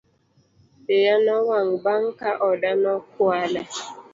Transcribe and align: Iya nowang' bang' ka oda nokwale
Iya 0.95 1.15
nowang' 1.25 1.73
bang' 1.83 2.11
ka 2.19 2.31
oda 2.49 2.71
nokwale 2.83 3.61